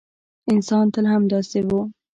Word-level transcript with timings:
انسان 0.51 0.85
تل 0.93 1.05
همداسې 1.13 1.59
و. 1.67 1.69